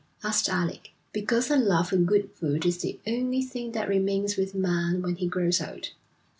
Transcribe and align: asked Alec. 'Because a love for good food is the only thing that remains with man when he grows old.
asked 0.23 0.49
Alec. 0.49 0.93
'Because 1.13 1.51
a 1.51 1.57
love 1.57 1.89
for 1.89 1.97
good 1.97 2.31
food 2.31 2.65
is 2.65 2.79
the 2.81 2.99
only 3.05 3.43
thing 3.43 3.71
that 3.73 3.87
remains 3.87 4.35
with 4.35 4.55
man 4.55 5.03
when 5.03 5.13
he 5.17 5.27
grows 5.27 5.61
old. 5.61 5.89